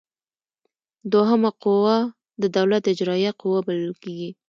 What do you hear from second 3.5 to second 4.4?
بلل کیږي.